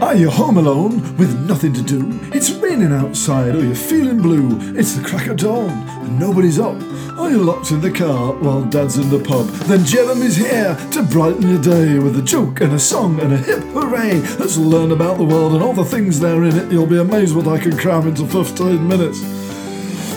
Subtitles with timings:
[0.00, 2.18] Are you home alone with nothing to do?
[2.32, 4.58] It's raining outside, or you're feeling blue.
[4.74, 6.80] It's the crack of dawn, and nobody's up.
[7.18, 9.46] Are you locked in the car while dad's in the pub?
[9.68, 13.36] Then Jeremy's here to brighten your day with a joke and a song and a
[13.36, 14.20] hip hooray.
[14.38, 16.72] Let's learn about the world and all the things that are in it.
[16.72, 19.20] You'll be amazed what I can cram into 15 minutes.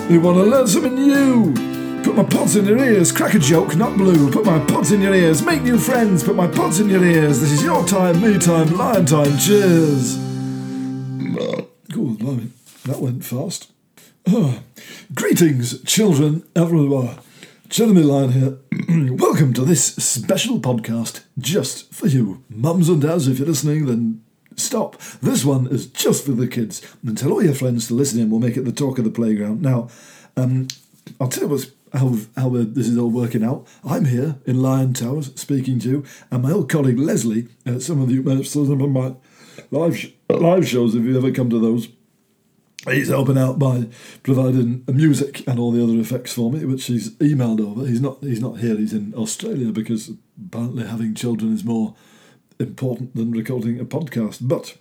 [0.10, 1.73] You want to learn something new?
[2.04, 4.30] Put my pods in your ears, crack a joke, not blue.
[4.30, 6.22] Put my pods in your ears, make new friends.
[6.22, 7.40] Put my pods in your ears.
[7.40, 9.38] This is your time, me time, lion time.
[9.38, 10.18] Cheers.
[11.94, 12.50] Cool, blimey.
[12.86, 13.72] That went fast.
[14.28, 14.60] Ah.
[15.14, 17.18] Greetings, children everywhere.
[17.70, 18.58] Jeremy Lion here.
[19.16, 22.44] Welcome to this special podcast just for you.
[22.50, 24.22] Mums and dads, if you're listening, then
[24.58, 25.00] stop.
[25.22, 26.82] This one is just for the kids.
[27.06, 28.30] And tell all your friends to listen in.
[28.30, 29.62] We'll make it the talk of the playground.
[29.62, 29.88] Now,
[30.36, 30.68] um,
[31.20, 33.68] I'll tell you what's how how uh, this is all working out.
[33.84, 37.48] I'm here in Lion Towers speaking to you, and my old colleague Leslie.
[37.66, 39.16] Uh, some of you may have seen them on my
[39.72, 41.90] live live shows if you ever come to those.
[42.90, 43.88] He's helping out by
[44.24, 47.88] providing music and all the other effects for me, which he's emailed over.
[47.88, 48.76] He's not he's not here.
[48.76, 51.96] He's in Australia because apparently having children is more
[52.60, 54.40] important than recording a podcast.
[54.42, 54.78] But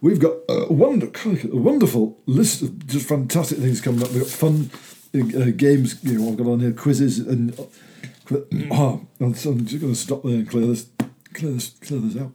[0.00, 4.10] we've got a, wonder, a wonderful list of just fantastic things coming up.
[4.10, 4.70] We've got fun
[5.14, 6.02] uh, games.
[6.02, 7.58] You know, I've got on here quizzes and.
[8.70, 10.86] Oh, I'm just going to stop there and clear this,
[11.34, 12.32] clear this, clear this out.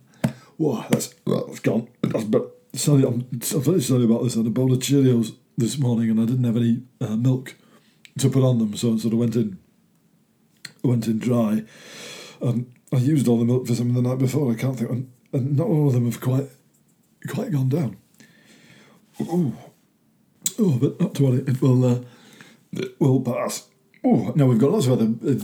[0.60, 1.88] Wow, that's that's gone.
[2.02, 4.36] That's, but sorry, I'm, I'm very sorry about this.
[4.36, 7.56] I had a bowl of Cheerios this morning and I didn't have any uh, milk
[8.20, 9.58] to put on them, so I sort of went in,
[10.84, 11.64] went in dry,
[12.42, 14.52] and I used all the milk for some the night before.
[14.52, 16.50] I can't think, and, and not all of them have quite,
[17.28, 17.98] quite gone down.
[19.22, 19.54] Oh,
[20.60, 21.84] oh, but not to worry, it will.
[21.84, 22.02] Uh,
[23.00, 23.68] will pass.
[24.04, 25.40] Oh, now we've got lots of other uh,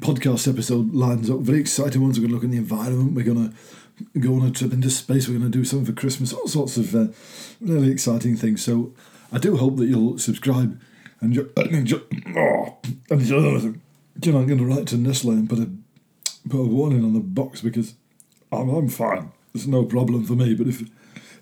[0.00, 1.40] podcast episode lines up.
[1.40, 2.18] Very exciting ones.
[2.18, 3.14] We're going to look at the environment.
[3.14, 5.28] We're going to go on a trip into space.
[5.28, 6.32] We're going to do something for Christmas.
[6.32, 7.08] All sorts of uh,
[7.60, 8.64] really exciting things.
[8.64, 8.92] So
[9.32, 10.80] I do hope that you'll subscribe
[11.20, 12.06] and you and you
[12.36, 12.78] oh,
[13.10, 15.70] and you know I'm going to write to Nestle and put a
[16.48, 17.94] put a warning on the box because
[18.52, 19.32] I'm, I'm fine.
[19.54, 20.54] It's no problem for me.
[20.54, 20.82] But if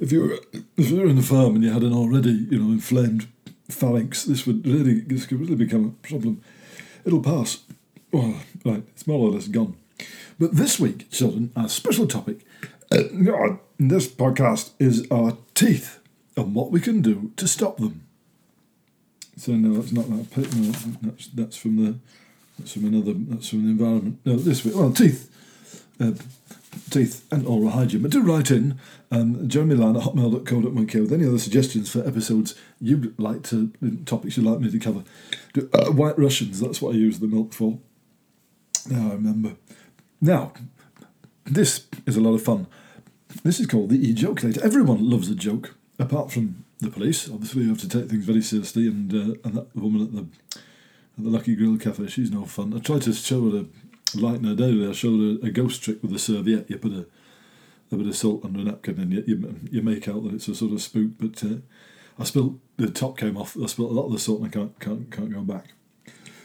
[0.00, 0.38] if you're
[0.76, 3.28] if you're in the farm and you had an already you know inflamed
[3.68, 6.42] phalanx, this would really this could really become a problem.
[7.04, 7.58] It'll pass.
[8.12, 9.76] Well, right, it's more or less gone.
[10.38, 12.40] But this week, children, our special topic
[12.92, 16.00] uh, in this podcast is our teeth
[16.36, 18.02] and what we can do to stop them.
[19.36, 20.54] So no, that's not that.
[20.54, 20.72] No,
[21.02, 21.98] that's that's from the
[22.58, 23.12] that's from another.
[23.14, 24.20] That's from the environment.
[24.24, 24.74] No, this week.
[24.74, 25.30] Well, teeth.
[26.00, 26.12] Uh,
[26.90, 28.02] teeth and oral hygiene.
[28.02, 28.78] But do write in
[29.10, 33.72] um, jeremyline at hotmail.co.uk with any other suggestions for episodes you'd like to,
[34.04, 35.04] topics you'd like me to cover.
[35.52, 37.78] Do, uh, White Russians, that's what I use the milk for.
[38.88, 39.56] Now I remember.
[40.20, 40.52] Now,
[41.44, 42.66] this is a lot of fun.
[43.42, 44.64] This is called the e-joke later.
[44.64, 47.28] Everyone loves a joke, apart from the police.
[47.28, 50.26] Obviously, you have to take things very seriously, and uh, and that woman at the
[51.18, 52.74] at the Lucky Grill Cafe, she's no fun.
[52.74, 53.66] I tried to show her a
[54.14, 54.88] lighten her day.
[54.88, 56.70] I showed her a ghost trick with a serviette.
[56.70, 57.06] You put a,
[57.92, 60.48] a bit of salt under a napkin and you, you, you make out that it's
[60.48, 61.12] a sort of spook.
[61.18, 61.56] But uh,
[62.18, 63.56] I spilled, the top came off.
[63.56, 65.72] I spilled a lot of the salt and I can't, can't, can't go back.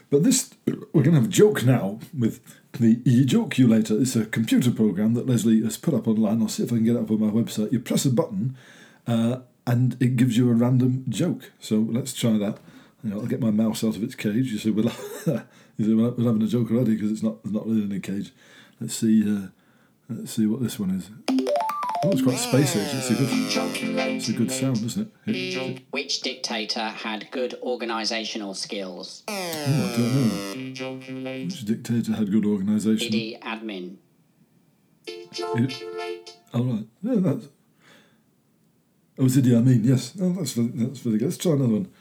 [0.10, 2.42] But this, we're going to have a joke now with
[2.74, 4.02] the eJokulator.
[4.02, 6.42] It's a computer program that Leslie has put up online.
[6.42, 7.72] I'll see if I can get it up on my website.
[7.72, 8.58] You press a button
[9.08, 11.52] uh, and it gives you a random joke.
[11.60, 12.58] So let's try that.
[13.04, 14.52] You know, I'll get my mouse out of its cage.
[14.52, 14.92] You see, we'll,
[15.86, 18.32] see, we're having a joke already because it's not it's not really in a cage.
[18.80, 19.24] Let's see.
[19.24, 19.48] Uh,
[20.10, 21.10] let's see what this one is.
[22.04, 22.90] Oh, it's quite space age.
[22.94, 25.84] It's a good, it's a good sound, isn't it?
[25.92, 29.22] Which dictator had good organisational skills?
[29.28, 31.44] Oh, I don't know.
[31.44, 33.14] Which dictator had good organisation?
[33.14, 33.98] Idi Admin.
[36.54, 36.88] Oh, right.
[37.04, 37.48] Yeah, that's.
[39.20, 40.14] Oh, it's Idi Amin, yes.
[40.20, 41.26] Oh, that's, very, that's very good.
[41.26, 41.92] Let's try another one.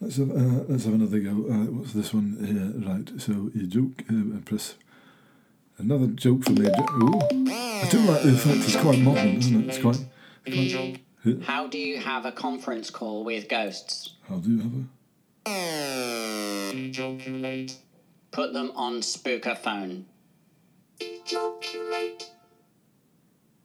[0.00, 1.30] Let's have, uh, let's have another go.
[1.30, 2.72] Uh, what's this one here?
[2.88, 4.76] Right, so you joke, uh, press
[5.78, 6.66] another joke from me.
[6.66, 8.58] Ooh, I do like the effect.
[8.58, 9.68] It's quite modern, isn't it?
[9.68, 10.06] It's quite.
[10.44, 11.00] quite
[11.42, 14.14] How do you have a conference call with ghosts?
[14.28, 14.84] How do you have a?
[18.30, 20.04] Put them on speakerphone.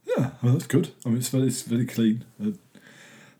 [0.06, 0.94] Yeah, well, that's good.
[1.06, 2.25] I mean, it's very, it's very clean.
[2.44, 2.51] Uh,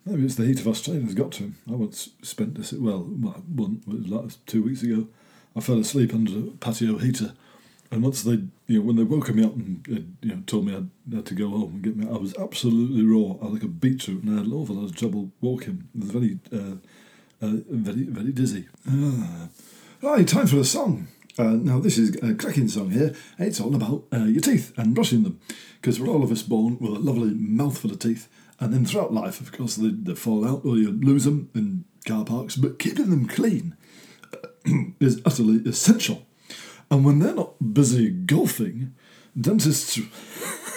[0.06, 1.58] maybe it's the heat of Australia has got to him.
[1.70, 5.08] I once spent this, well, one, was like two weeks ago.
[5.56, 7.34] I fell asleep under a patio heater.
[7.92, 10.66] And once they, you know, when they woke me up and uh, you know told
[10.66, 13.38] me I had to go home and get me, I was absolutely raw.
[13.40, 15.88] I was like a beetroot, and I had awful lot of trouble walking.
[15.94, 16.78] It was very, uh,
[17.40, 18.68] uh, very, very dizzy.
[18.90, 19.50] Ah.
[20.02, 21.08] Right, time for a song.
[21.38, 23.14] Uh, now, this is a cracking song here.
[23.40, 25.40] It's all about uh, your teeth and brushing them.
[25.80, 28.28] Because we're all of us born with a lovely mouthful of teeth.
[28.64, 31.84] And then throughout life, of course, they, they fall out or you lose them in
[32.08, 32.56] car parks.
[32.56, 33.76] But keeping them clean
[35.02, 36.26] is utterly essential.
[36.90, 38.96] And when they're not busy golfing,
[39.40, 40.00] dentists.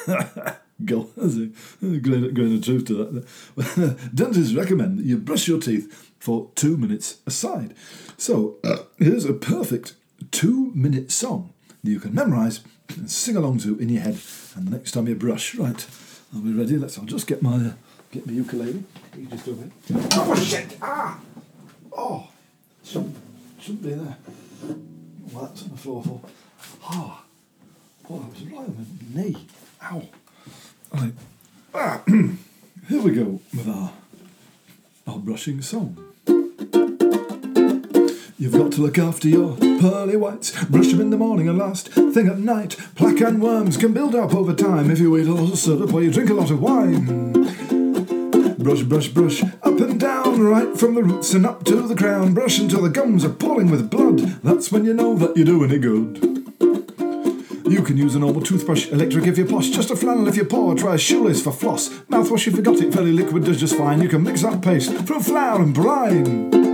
[0.84, 3.24] Go, a grain, of truth to
[3.54, 4.10] that.
[4.14, 7.72] Dentists recommend that you brush your teeth for two minutes aside.
[8.18, 8.58] So
[8.98, 9.94] here's a perfect
[10.32, 11.54] two minute song
[11.84, 12.60] that you can memorize
[12.96, 14.18] and sing along to in your head.
[14.56, 15.86] And the next time you brush, right,
[16.34, 16.76] I'll be ready.
[16.76, 16.98] Let's.
[16.98, 17.72] I'll just get my uh,
[18.10, 18.84] get my ukulele.
[19.16, 19.72] You just over here.
[20.12, 20.76] Oh shit!
[20.82, 21.18] Ah!
[21.96, 22.28] Oh,
[22.84, 23.16] shouldn't,
[23.60, 24.16] shouldn't be there.
[25.32, 26.20] Well, that's on the floor for.
[26.84, 27.24] Ah!
[28.08, 29.46] Oh, that was right on my knee.
[29.82, 30.02] Ow!
[30.92, 31.12] Right.
[31.74, 32.02] Ah,
[32.88, 33.92] here we go with our
[35.06, 36.05] our brushing song.
[38.38, 40.64] You've got to look after your pearly whites.
[40.66, 42.76] Brush them in the morning and last thing at night.
[42.94, 45.94] Plaque and worms can build up over time if you eat a lot of syrup
[45.94, 47.32] or you drink a lot of wine.
[48.58, 52.34] Brush, brush, brush, up and down, right from the roots and up to the crown.
[52.34, 54.18] Brush until the gums are pouring with blood.
[54.42, 56.18] That's when you know that you're doing it good.
[57.72, 60.44] You can use a normal toothbrush, electric if you're posh, just a flannel if you're
[60.44, 61.88] poor, try a shoelace for floss.
[62.10, 64.02] Mouthwash if you got it, fairly liquid does just fine.
[64.02, 66.65] You can mix up paste from flour and brine.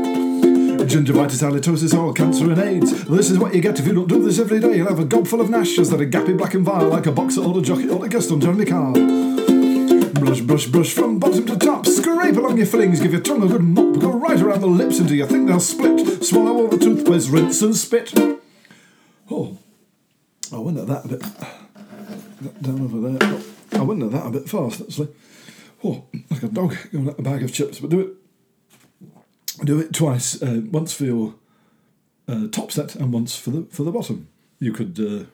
[0.93, 3.07] Gingivitis, halitosis, oral cancer and AIDS.
[3.07, 4.77] This is what you get if you don't do this every day.
[4.77, 7.13] You'll have a gob full of gnashes that are gappy, black and vile, like a
[7.13, 8.93] boxer or a jockey or a guest on Jeremy Kyle.
[8.93, 11.87] Brush, brush, brush from bottom to top.
[11.87, 14.01] Scrape along your fillings, give your tongue a good mop.
[14.01, 16.23] Go right around the lips until you think they'll split.
[16.23, 18.13] Swallow all the toothpaste, rinse and spit.
[19.31, 19.57] Oh,
[20.53, 21.23] I went at that a bit.
[22.61, 23.41] Down over there.
[23.81, 25.09] I went at that a bit fast, actually.
[25.83, 27.81] Oh, like a dog going at a bag of chips.
[27.81, 28.22] But do it.
[29.65, 30.43] Do it twice.
[30.43, 31.35] Uh, once for your
[32.29, 34.29] uh, top set and once for the for the bottom.
[34.59, 35.25] You could uh,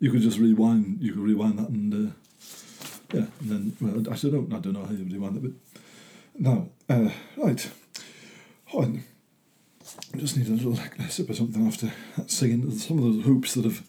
[0.00, 0.98] you could just rewind.
[1.00, 2.12] You could rewind that and uh,
[3.12, 5.52] yeah, and then well, I don't I don't know how you rewind it, but
[6.38, 7.70] now uh, right.
[8.74, 8.82] Oh,
[10.14, 10.78] I just need a little
[11.08, 12.70] sip or something after that singing.
[12.78, 13.82] Some of those hoops that have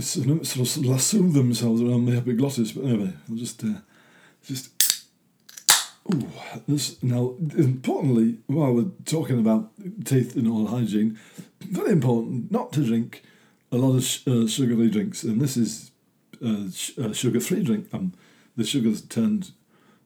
[0.00, 2.72] sort of lassoed themselves around my epiglottis.
[2.72, 3.74] But anyway, I'll just uh,
[4.44, 4.81] just.
[6.10, 6.28] Ooh,
[6.66, 9.70] this now importantly, while we're talking about
[10.04, 11.18] teeth and oral hygiene,
[11.60, 13.22] very important not to drink
[13.70, 15.92] a lot of sh- uh, sugary drinks, and this is
[16.44, 17.88] a sh- a sugar-free drink.
[17.92, 18.14] Um,
[18.56, 19.52] the sugar's turned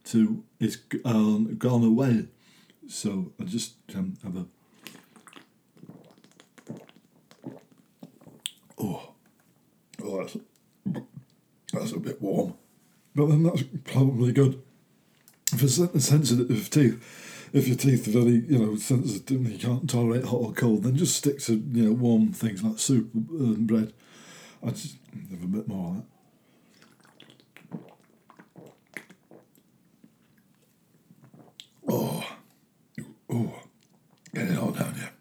[0.04, 2.26] to it's um, gone away,
[2.86, 4.46] so I just um, have a.
[8.78, 9.14] Oh,
[10.04, 10.36] oh, that's
[11.72, 12.54] that's a bit warm,
[13.14, 14.62] but then that's probably good
[15.56, 20.24] for sensitive teeth, if your teeth are very, you know, sensitive and you can't tolerate
[20.24, 23.92] hot or cold, then just stick to, you know, warm things like soup and bread.
[24.62, 24.96] I just
[25.30, 26.04] have a bit more of that.
[31.88, 32.24] Oh,
[33.30, 33.54] oh,
[34.34, 35.12] get it all down here.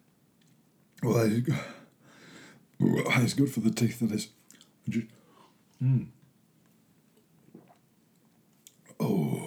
[1.03, 1.53] Well, there you go.
[2.79, 4.29] It's good for the teeth, that is.
[5.81, 6.07] Mm.
[8.99, 9.44] Oh.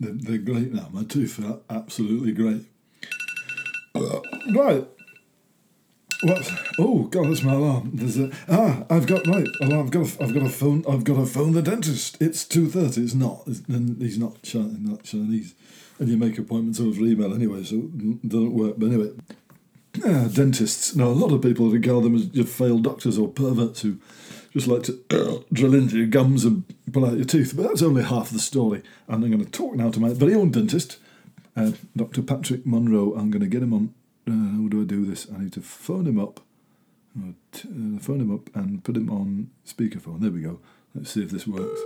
[0.00, 0.88] They're, they're great now.
[0.92, 2.66] My teeth are absolutely great.
[3.94, 4.86] Right.
[6.22, 6.50] What?
[6.78, 7.92] Oh God, that's my alarm.
[7.94, 8.84] There's a ah.
[8.90, 9.46] I've got right.
[9.60, 10.08] Well, I've got.
[10.08, 10.84] A, I've got a phone.
[10.88, 12.16] I've got to phone the dentist.
[12.20, 13.02] It's two thirty.
[13.02, 13.46] It's not.
[13.46, 15.54] And he's not Chi- not Chinese.
[16.00, 18.74] And you make appointments over email anyway, so it doesn't work.
[18.78, 19.10] But anyway,
[20.04, 20.96] ah, dentists.
[20.96, 23.98] Now a lot of people regard them as failed doctors or perverts who
[24.58, 27.54] just like to drill into your gums and pull out your teeth.
[27.56, 28.82] But that's only half the story.
[29.06, 30.98] And I'm going to talk now to my very own dentist,
[31.56, 32.22] uh, Dr.
[32.22, 33.14] Patrick Monroe.
[33.14, 33.94] I'm going to get him on.
[34.28, 35.26] Uh, how do I do this?
[35.34, 36.40] I need to phone him up.
[37.18, 40.20] Uh, uh, phone him up and put him on speakerphone.
[40.20, 40.58] There we go.
[40.94, 41.80] Let's see if this works.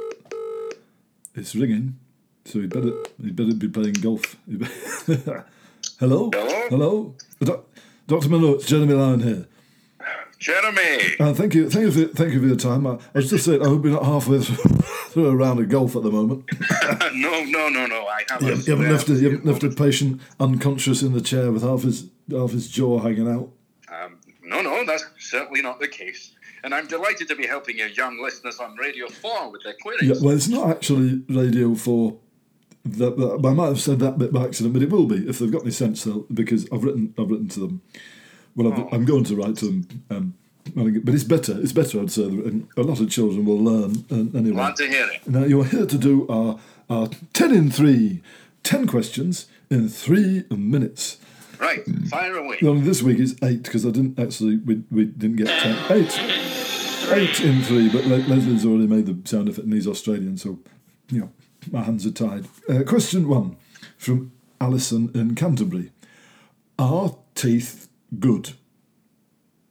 [1.35, 1.99] It's ringing,
[2.45, 4.37] so he'd better he'd better be playing golf.
[5.99, 6.31] Hello.
[6.33, 6.69] Hello?
[6.69, 7.15] Hello.
[7.41, 7.65] Doc-
[8.07, 8.29] Dr.
[8.29, 9.47] Monroe, it's Jeremy Lion here.
[10.43, 11.17] Jeremy.
[11.21, 12.85] Uh, thank you, thank you, for, thank you for your time.
[12.85, 15.95] I, I was just saying, I hope you're not halfway through a round of golf
[15.95, 16.45] at the moment.
[17.15, 18.07] no, no, no, no.
[18.07, 18.49] I haven't.
[18.49, 21.63] haven't, you haven't left a, you haven't left a patient unconscious in the chair with
[21.63, 23.51] half his half his jaw hanging out.
[23.89, 26.33] Um, no, no, that's certainly not the case.
[26.65, 30.03] And I'm delighted to be helping your young listeners on Radio 4 with their queries.
[30.03, 32.19] Yeah, well, it's not actually Radio Four.
[32.85, 35.39] That, that, I might have said that bit by accident, but it will be if
[35.39, 36.03] they've got any sense.
[36.03, 37.83] Though, because I've written, I've written to them.
[38.55, 38.89] Well, I've, Oh.
[38.93, 40.05] I'm going to write to them.
[40.11, 40.35] Um,
[40.75, 41.59] but it's better.
[41.61, 42.25] It's better, I'd say.
[42.77, 44.53] A lot of children will learn uh, anyway.
[44.57, 45.27] Glad to hear it.
[45.29, 48.23] Now, you're here to do our, our 10 in 3,
[48.63, 51.19] 10 questions in three minutes.
[51.59, 52.59] Right, fire away.
[52.63, 55.77] Well, this week is eight because I didn't actually we, we didn't get ten.
[55.93, 56.19] Eight,
[57.13, 57.89] eight in three.
[57.89, 60.59] But Le- Leslie's already made the sound effect, and he's Australian, so
[61.11, 61.31] you know
[61.71, 62.47] my hands are tied.
[62.69, 63.57] Uh, question one
[63.97, 65.93] from Alison in Canterbury:
[66.81, 68.51] Are teeth good?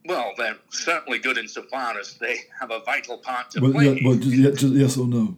[0.04, 3.92] Well, they're certainly good insofar as they have a vital part to Well, play.
[3.92, 5.36] yeah, well, just, yeah, just yes or no.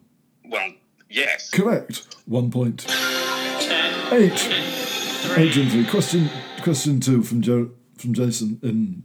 [0.49, 0.73] Well,
[1.11, 1.51] yes.
[1.51, 2.07] Correct.
[2.27, 2.87] One point.
[4.13, 4.49] Eight.
[5.37, 5.87] Eight in three.
[5.87, 6.29] Question
[6.63, 9.05] question two from Joe from Jason in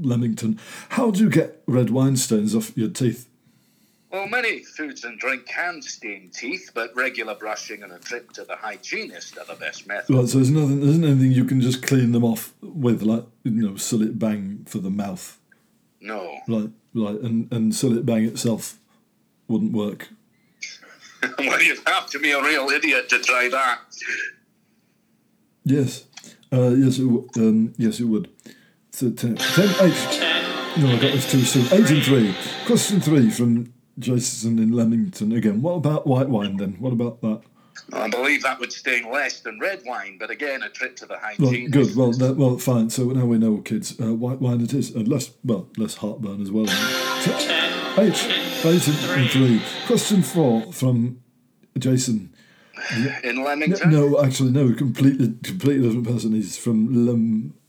[0.00, 0.58] Leamington.
[0.90, 3.28] How do you get red wine stains off your teeth?
[4.12, 8.44] Well, many foods and drink can stain teeth, but regular brushing and a trip to
[8.44, 10.14] the hygienist are the best method.
[10.14, 13.24] Right, so there's nothing there isn't anything you can just clean them off with like
[13.42, 15.40] you know, Cillit Bang for the mouth.
[16.02, 16.40] No.
[16.46, 18.78] Right, right, and, and Cillit Bang itself
[19.48, 20.10] wouldn't work.
[21.38, 23.80] well, you'd have to be a real idiot to try that.
[25.64, 26.04] Yes.
[26.52, 28.28] Uh, yes, it w- um, yes, it would.
[28.90, 30.20] So ten, ten, eight.
[30.76, 31.64] No, I got this too soon.
[31.72, 32.34] Eight and three.
[32.66, 35.62] Question three from Jason in Leamington again.
[35.62, 36.76] What about white wine then?
[36.78, 37.42] What about that?
[37.92, 41.18] I believe that would stain less than red wine, but again, a trip to the
[41.38, 41.96] Well, good.
[41.96, 42.90] Well, that, well, fine.
[42.90, 43.98] So now we know, kids.
[44.00, 46.66] Uh, white wine it is, and less well, less heartburn as well.
[46.66, 47.58] T-
[47.98, 48.24] Eight,
[48.64, 49.62] eight and, and three.
[49.86, 51.20] Question four from
[51.78, 52.32] Jason.
[53.22, 53.90] In Leamington?
[53.90, 54.72] No, actually, no.
[54.72, 56.32] Completely, completely different person.
[56.32, 57.12] He's from Le,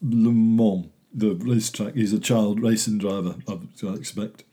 [0.01, 1.95] Le Mans, the racetrack.
[1.95, 3.35] He's a child racing driver.
[3.47, 4.43] I I expect.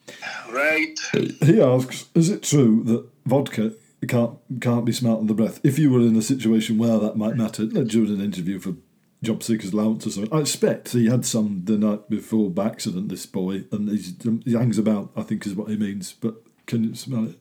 [0.51, 0.99] Right.
[1.43, 3.73] He asks, "Is it true that vodka
[4.07, 5.61] can't can't be smelt on the breath?
[5.63, 8.75] If you were in a situation where that might matter, like during an interview for
[9.23, 13.09] job seekers allowance or something, I expect he had some the night before by accident.
[13.09, 14.15] This boy, and he's,
[14.45, 15.11] he hangs about.
[15.17, 16.13] I think is what he means.
[16.13, 16.37] But
[16.67, 17.39] can you smell it?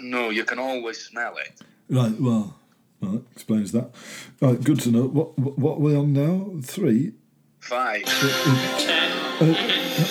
[0.00, 1.60] No, you can always smell it.
[1.88, 2.18] Right.
[2.20, 2.56] Well,
[3.00, 3.90] well that explains that.
[4.40, 4.62] Right.
[4.62, 5.04] Good to know.
[5.08, 6.60] What what, what are we on now?
[6.62, 7.12] Three.
[7.60, 8.02] Five.
[9.42, 9.54] Uh,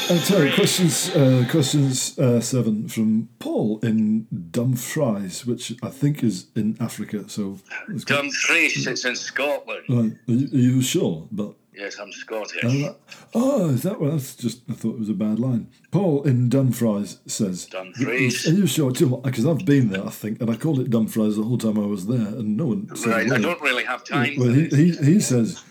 [0.09, 6.23] I tell you, questions, uh, questions uh, seven from Paul in Dumfries, which I think
[6.23, 7.27] is in Africa.
[7.27, 7.59] So.
[8.05, 9.83] Dumfries, it's in Scotland.
[9.89, 11.27] right, are you, are you sure?
[11.31, 12.63] But Yes, I'm Scottish.
[12.83, 12.93] uh,
[13.33, 14.11] oh, is that well?
[14.11, 15.69] That's just I thought it was a bad line.
[15.91, 18.45] Paul in Dumfries says, Dumfries.
[18.47, 18.91] Are you sure?
[18.91, 19.21] Too?
[19.23, 21.85] Because I've been there, I think, and I called it Dumfries the whole time I
[21.85, 24.91] was there, and no one said Right, I don't really have time Well, for he,
[24.91, 25.63] he, he says,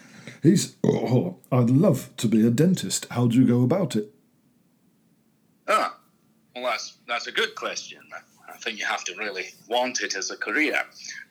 [0.43, 3.07] he's, oh, I'd love to be a dentist.
[3.11, 4.13] How do you go about it?
[5.67, 5.97] Ah,
[6.55, 8.01] well, that's that's a good question.
[8.49, 10.79] I think you have to really want it as a career.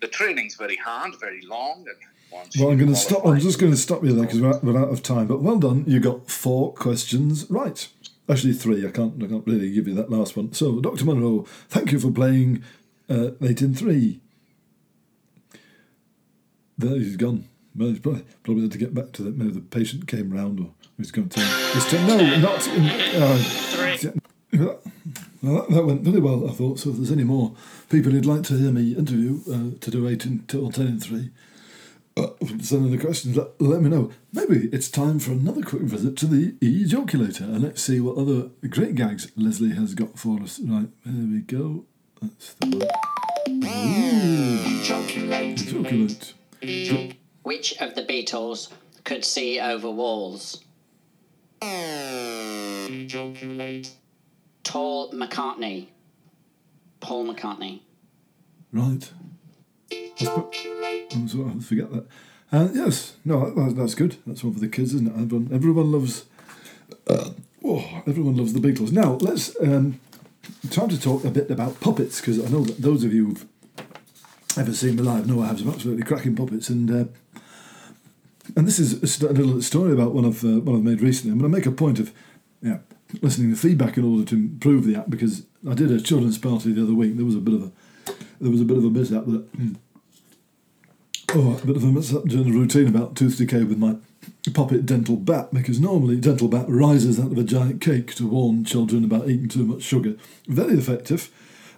[0.01, 3.25] The training's very hard, very long, and Well, I'm going to stop.
[3.25, 5.27] I'm just going to stop you there because we're, out- we're out of time.
[5.27, 5.83] But well done.
[5.87, 7.87] You got four questions right.
[8.29, 8.85] Actually, three.
[8.87, 9.21] I can't.
[9.23, 10.53] I can't really give you that last one.
[10.53, 11.05] So, Dr.
[11.05, 12.63] Monroe, thank you for playing
[13.09, 14.19] uh, eight in three.
[16.77, 17.45] There, he's gone.
[17.77, 19.37] Well, he's probably probably had to get back to that.
[19.37, 21.39] Maybe the patient came round, or he's going to.
[21.39, 22.67] It's to no, not.
[22.67, 22.85] In,
[23.21, 23.43] uh,
[24.53, 24.81] well,
[25.43, 26.79] that, that went very well, I thought.
[26.79, 27.53] So, if there's any more
[27.89, 31.03] people who'd like to hear me interview uh, to do eight in, or ten and
[31.03, 31.29] three,
[32.17, 32.29] uh,
[32.61, 34.11] send in the questions, let, let me know.
[34.33, 38.49] Maybe it's time for another quick visit to the ejaculator and let's see what other
[38.69, 40.59] great gags Leslie has got for us.
[40.59, 41.85] Right, here we go.
[42.21, 42.87] That's the one.
[43.65, 46.33] Ooh, ejaculate.
[47.47, 48.67] Which of the Beatles
[49.05, 50.65] could see over walls?
[51.61, 51.69] Tall
[55.13, 55.87] McCartney.
[56.99, 57.79] Paul McCartney.
[58.73, 59.09] Right.
[59.89, 62.05] I'm forget that.
[62.51, 64.17] And yes, no, that, that's good.
[64.27, 65.13] That's one for the kids, isn't it?
[65.13, 66.25] Everyone, everyone loves.
[67.07, 67.29] Uh,
[67.63, 68.91] oh, everyone loves the Beatles.
[68.91, 70.01] Now let's um,
[70.69, 73.47] try to talk a bit about puppets because I know that those of you who've
[74.57, 77.05] ever seen me live know I have some absolutely cracking puppets, and uh,
[78.57, 81.31] and this is a, little story about one I've uh, one I've made recently.
[81.31, 82.11] I'm going to make a point of
[82.61, 82.79] yeah
[83.21, 86.73] listening to feedback in order to improve the app because I did a children's party
[86.73, 87.15] the other week.
[87.15, 87.71] There was a bit of a
[88.41, 89.47] there was a bit of a mishap that.
[89.55, 89.73] hmm,
[91.35, 93.97] Oh, a bit of a mishap during the routine about tooth decay with my
[94.53, 98.63] puppet dental bat because normally dental bat rises out of a giant cake to warn
[98.63, 100.15] children about eating too much sugar.
[100.47, 101.29] Very effective,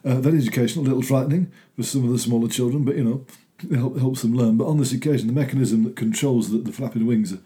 [0.05, 3.25] uh, very educational, a little frightening for some of the smaller children, but you know,
[3.73, 4.57] help, helps them learn.
[4.57, 7.37] But on this occasion, the mechanism that controls the, the flapping wings uh,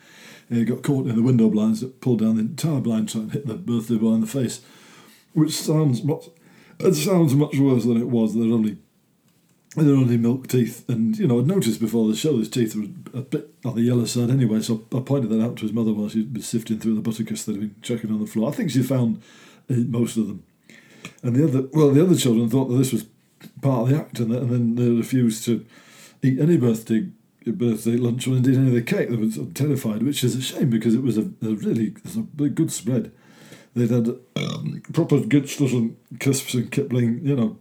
[0.64, 3.48] got caught in the window blinds that pulled down the entire blind trying to hit
[3.48, 4.62] the birthday boy in the face,
[5.34, 6.30] which sounds much,
[6.80, 8.34] it sounds much worse than it was.
[8.34, 8.78] They're only
[9.76, 13.20] they're only milk teeth, and you know I'd noticed before the show his teeth were
[13.20, 14.62] a bit on the yellow side anyway.
[14.62, 17.46] So I pointed that out to his mother while she was sifting through the buttercups
[17.46, 18.50] that had been checking on the floor.
[18.50, 19.22] I think she found
[19.70, 20.44] uh, most of them,
[21.24, 23.06] and the other well, the other children thought that this was
[23.62, 25.66] part of the act, and, and then they refused to
[26.24, 27.08] eat any birthday
[27.46, 29.10] birthday lunch or indeed any of the cake.
[29.10, 31.94] They were terrified, which is a shame because it was a, a really
[32.40, 33.12] a good spread.
[33.76, 37.58] They'd had um, proper Gutschluss and crisps and Kipling, you know,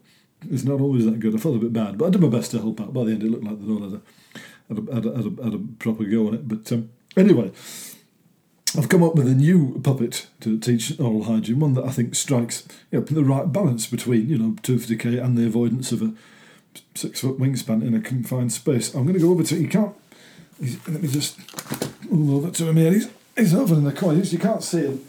[0.51, 1.35] it's not always that good.
[1.35, 2.93] I felt a bit bad, but I did my best to help out.
[2.93, 4.03] By the end, it looked like they'd all had a,
[4.69, 6.49] had a, had a, had a, had a proper go on it.
[6.49, 7.53] But um, anyway,
[8.77, 12.15] I've come up with a new puppet to teach oral hygiene, one that I think
[12.15, 16.03] strikes you know, the right balance between, you know, tooth decay and the avoidance of
[16.03, 16.13] a
[16.95, 18.95] six foot wingspan in a confined space.
[18.95, 19.95] I'm going to go over to you can't.
[20.61, 21.39] Let me just
[22.11, 22.93] move over to him here.
[22.93, 24.21] He's, he's over in the corner.
[24.23, 25.05] You can't see him.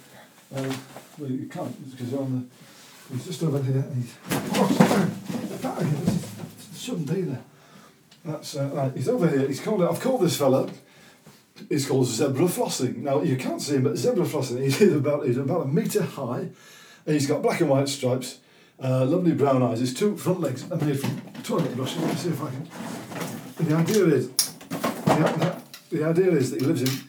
[0.55, 0.77] Um,
[1.17, 2.49] well, you can't because you're on
[3.09, 3.13] the.
[3.13, 3.85] He's just over here.
[3.95, 4.15] He's.
[4.31, 5.09] Oh,
[6.75, 7.43] shouldn't be there.
[8.25, 8.91] That's uh, right.
[8.95, 9.47] He's over here.
[9.47, 9.83] He's called.
[9.83, 10.69] I've called this fella.
[11.69, 12.97] He's called zebra flossing.
[12.97, 14.63] Now you can't see him, but zebra flossing.
[14.63, 15.25] He's about.
[15.25, 16.49] He's about a metre high.
[17.05, 18.39] And he's got black and white stripes.
[18.81, 19.79] Uh, lovely brown eyes.
[19.79, 21.95] His two front legs are made from toilet brush.
[21.97, 22.67] Let me see if I can.
[23.59, 25.61] And the idea is, the,
[25.91, 27.07] the idea is that he lives in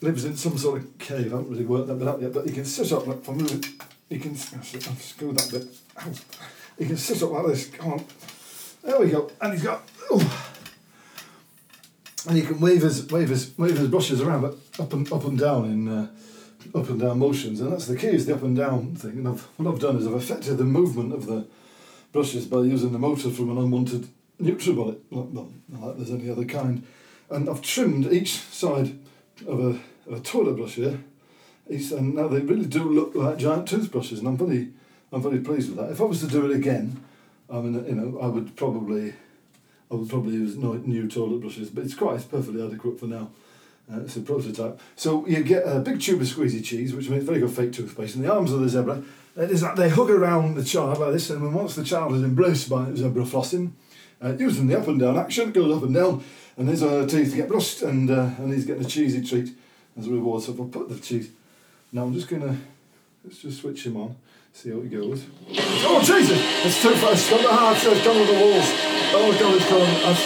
[0.00, 1.32] lives in some sort of cave.
[1.32, 3.34] I haven't really worked that bit out yet, but he can sit up like for
[3.34, 3.64] moving.
[4.08, 5.66] He can I'll screw that bit.
[6.00, 6.12] Ow.
[6.78, 7.66] He can sit up like this.
[7.66, 8.04] Come on.
[8.82, 9.30] There we go.
[9.40, 9.82] And he's got.
[10.10, 10.54] Oh.
[12.28, 15.24] And he can wave his wave his wave his brushes around, but up and up
[15.24, 16.08] and down in uh,
[16.74, 19.12] up and down motions, and that's the key is the up and down thing.
[19.12, 21.46] And I've, what I've done is I've affected the movement of the
[22.12, 24.08] brushes by using the motor from an unwanted
[24.40, 26.84] NutriBullet, well, like there's any other kind.
[27.30, 28.98] And I've trimmed each side
[29.46, 29.78] of a,
[30.10, 31.00] of a toilet brush here.
[31.68, 34.68] Each, and now they really do look like giant toothbrushes, and I'm very,
[35.12, 35.92] I'm very pleased with that.
[35.92, 37.04] If I was to do it again,
[37.50, 39.14] I mean, you know, I would probably,
[39.90, 43.30] I would probably use new toilet brushes, but it's quite, it's perfectly adequate for now.
[43.90, 44.78] Uh, it's a prototype.
[44.96, 48.16] So you get a big tube of squeezy cheese, which makes very good fake toothpaste,
[48.16, 49.02] and the arms of the zebra.
[49.36, 52.22] It is that they hug around the child like this, and once the child is
[52.22, 53.72] embraced by zebra flossing,
[54.20, 56.22] uh, using the up and down action, goes up and down,
[56.56, 59.54] and his uh, teeth get brushed, and uh, and he's getting a cheesy treat
[59.96, 60.42] as a reward.
[60.42, 61.30] So if I put the cheese,
[61.92, 62.58] now I'm just gonna
[63.24, 64.16] let's just switch him on,
[64.52, 65.24] see how it goes.
[65.86, 66.38] Oh Jesus!
[66.66, 67.30] It's too fast.
[67.30, 67.78] It's the heart.
[67.80, 68.68] It's gone with the walls.
[69.14, 69.80] Oh God, it's gone.
[70.02, 70.24] That's,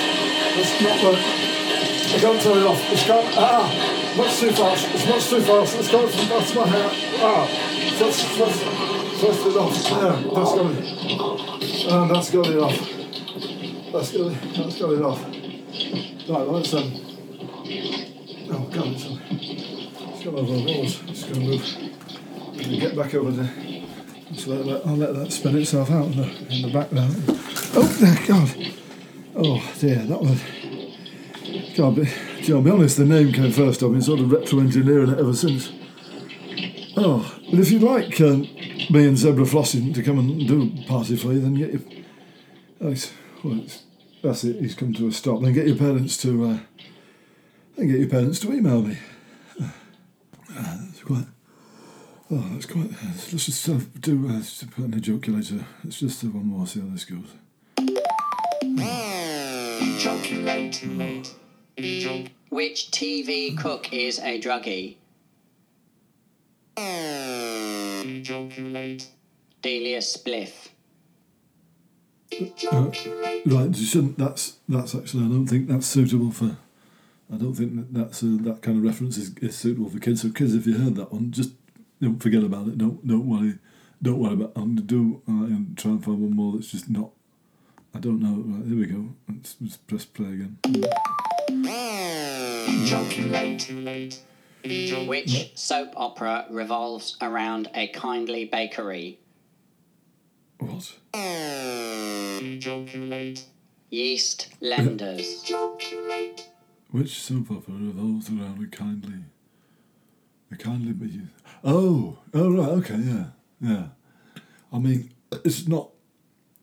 [0.57, 1.52] that's not the.
[2.13, 2.93] I can't turn it off.
[2.93, 3.25] It's gone.
[3.37, 4.87] Ah, much too fast.
[4.95, 5.77] It's much too fast.
[5.79, 6.91] It's gone from that's my hair.
[7.21, 7.47] Ah,
[7.99, 8.59] that's that's
[9.23, 9.75] that's it off.
[9.89, 10.85] There, that's got it.
[11.91, 12.79] Ah, that's got it off.
[13.93, 14.57] That's got it.
[14.57, 15.21] That's got it off.
[16.29, 16.93] Right, let's um.
[18.55, 21.03] Oh God, it's, um, it's gone over the walls.
[21.09, 21.65] It's going to move.
[22.57, 23.51] Let me get back over there.
[24.33, 27.09] Just let that, I'll let that spin itself out in the, in the back now.
[27.75, 27.89] Oh,
[28.29, 28.49] God.
[29.37, 30.41] Oh, dear, that was.
[31.77, 32.07] God, be,
[32.53, 33.83] I'll be honest, the name came first.
[33.83, 35.73] I've been sort of retro engineering it ever since.
[36.97, 38.43] Oh, but if you'd like um,
[38.91, 41.81] me and Zebra Flossing to come and do a party for you, then get your.
[42.83, 43.85] Oh, it's, well, it's,
[44.23, 45.41] that's it, he's come to a stop.
[45.41, 46.45] Then get your parents to.
[46.45, 46.59] Uh,
[47.77, 48.99] then get your parents to email me.
[49.59, 49.69] Uh,
[50.51, 51.27] that's quite.
[52.31, 52.91] Oh, that's quite.
[53.33, 54.29] Let's just uh, do.
[54.29, 55.65] Uh, just put in a joculator.
[55.83, 56.67] Let's just do one more.
[56.67, 57.33] See how this goes.
[61.77, 64.97] Which TV cook is a druggie?
[69.63, 70.69] Delia Spliff.
[72.71, 72.91] Uh,
[73.47, 74.19] right, you shouldn't.
[74.19, 75.25] That's that's actually.
[75.25, 76.57] I don't think that's suitable for.
[77.33, 80.23] I don't think that that's uh, that kind of reference is, is suitable for kids.
[80.23, 81.53] So kids, if you heard that one, just
[82.01, 82.79] don't forget about it.
[82.79, 83.59] Don't don't worry.
[84.03, 84.53] Don't worry about.
[84.57, 87.11] I'm gonna do uh, and try and find one more that's just not.
[87.95, 88.43] I don't know.
[88.45, 89.15] Right, here we go.
[89.29, 90.59] Let's, let's press play again.
[95.07, 99.19] Which soap opera revolves around a kindly bakery?
[100.59, 100.93] What?
[103.91, 105.51] Yeast Lenders.
[106.91, 109.25] Which soap opera revolves around a kindly,
[110.51, 111.29] a kindly but you.
[111.65, 113.25] Oh, oh right, okay, yeah,
[113.61, 113.87] yeah.
[114.73, 115.11] I mean,
[115.45, 115.91] it's not.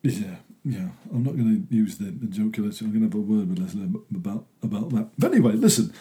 [0.03, 0.89] Yeah, yeah.
[1.12, 2.69] I'm not going to use the, the jocular.
[2.82, 5.10] I'm going to have a word with Leslie about about that.
[5.17, 5.93] But anyway, listen.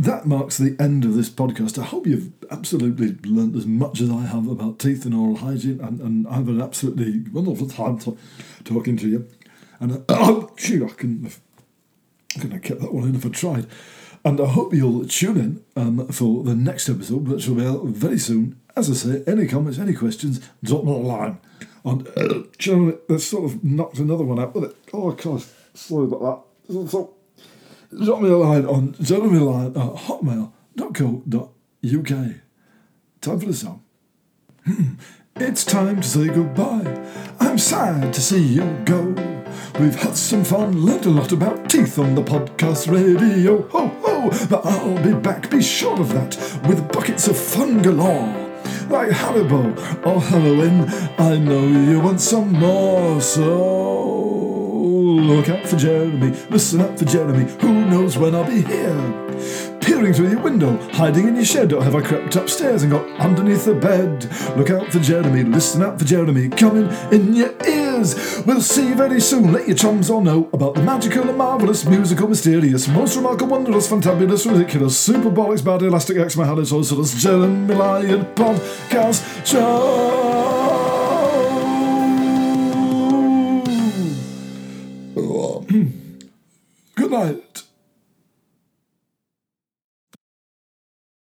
[0.00, 1.76] That marks the end of this podcast.
[1.76, 5.80] I hope you've absolutely learnt as much as I have about teeth and oral hygiene,
[5.80, 8.16] and, and I've had an absolutely wonderful time to,
[8.62, 9.28] talking to you.
[9.80, 11.40] And uh, oh, I couldn't have
[12.36, 13.66] I could have kept that one in if I tried.
[14.24, 17.84] And I hope you'll tune in um, for the next episode, which will be out
[17.84, 18.60] very soon.
[18.78, 21.40] As I say, any comments, any questions, drop me a line.
[21.84, 24.76] And uh, know, that's sort of knocked another one out with it.
[24.92, 25.42] Oh, God,
[25.74, 26.88] sorry about that.
[26.88, 27.12] So,
[28.04, 32.34] drop me a line on a line at hotmail.co.uk.
[33.20, 33.82] Time for the song.
[35.40, 37.06] It's time to say goodbye.
[37.40, 39.14] I'm sad to see you go.
[39.80, 43.62] We've had some fun, learned a lot about teeth on the podcast radio.
[43.68, 44.46] Ho ho!
[44.48, 46.36] But I'll be back, be sure of that,
[46.68, 48.47] with buckets of fun galore.
[48.88, 50.86] Like Haribo or oh, Halloween,
[51.18, 53.44] I know you want some more, so
[55.28, 59.78] look out for Jeremy, listen out for Jeremy, who knows when I'll be here.
[59.82, 63.06] Peering through your window, hiding in your shed, or have I crept upstairs and got
[63.20, 64.24] underneath the bed?
[64.56, 67.54] Look out for Jeremy, listen out for Jeremy, coming in your
[67.98, 69.52] We'll see you very soon.
[69.52, 73.88] Let your chums all know about the magical and marvelous, musical, mysterious, most remarkable, wondrous,
[73.90, 80.38] fantabulous, ridiculous, super bad, elastic, X, my Harris, Osiris, Jeremy Lion podcast show.
[86.94, 87.67] Good night.